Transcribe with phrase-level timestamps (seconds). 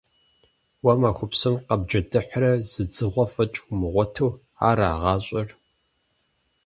[0.83, 4.29] Уэ махуэ псом къэбджэдыхьрэ зы дзыгъуэ фӀэкӀ умыгъуэту,
[4.67, 5.49] ара гъащӀэр?